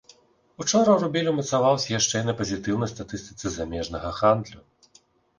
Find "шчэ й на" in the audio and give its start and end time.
2.05-2.33